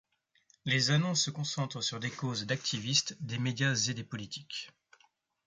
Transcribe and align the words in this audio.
Les 0.65 0.89
annonces 0.89 1.25
se 1.25 1.29
concentrent 1.29 1.81
sur 1.83 1.99
des 1.99 2.09
causes 2.09 2.47
d'activiste, 2.47 3.15
des 3.21 3.37
médias 3.37 3.75
et 3.75 3.93
des 3.93 4.03
politiques. 4.03 4.71